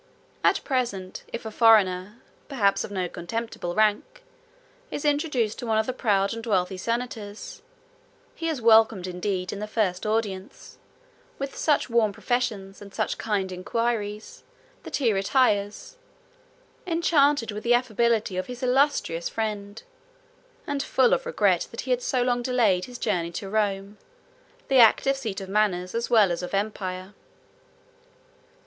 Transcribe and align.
At 0.43 0.63
present, 0.63 1.25
if 1.31 1.45
a 1.45 1.51
foreigner, 1.51 2.23
perhaps 2.49 2.83
of 2.83 2.89
no 2.89 3.07
contemptible 3.07 3.75
rank, 3.75 4.23
is 4.89 5.05
introduced 5.05 5.59
to 5.59 5.67
one 5.67 5.77
of 5.77 5.85
the 5.85 5.93
proud 5.93 6.33
and 6.33 6.43
wealthy 6.43 6.77
senators, 6.77 7.61
he 8.33 8.49
is 8.49 8.63
welcomed 8.63 9.05
indeed 9.05 9.53
in 9.53 9.59
the 9.59 9.67
first 9.67 10.07
audience, 10.07 10.79
with 11.37 11.55
such 11.55 11.87
warm 11.87 12.13
professions, 12.13 12.81
and 12.81 12.95
such 12.95 13.19
kind 13.19 13.51
inquiries, 13.51 14.41
that 14.81 14.95
he 14.95 15.13
retires, 15.13 15.97
enchanted 16.87 17.51
with 17.51 17.63
the 17.63 17.75
affability 17.75 18.37
of 18.37 18.47
his 18.47 18.63
illustrious 18.63 19.29
friend, 19.29 19.83
and 20.65 20.81
full 20.81 21.13
of 21.13 21.27
regret 21.27 21.67
that 21.69 21.81
he 21.81 21.91
had 21.91 22.01
so 22.01 22.23
long 22.23 22.41
delayed 22.41 22.85
his 22.85 22.97
journey 22.97 23.29
to 23.29 23.47
Rome, 23.47 23.99
the 24.67 24.79
active 24.79 25.15
seat 25.15 25.39
of 25.41 25.47
manners, 25.47 25.93
as 25.93 26.09
well 26.09 26.31
as 26.31 26.41
of 26.41 26.55
empire. 26.55 27.13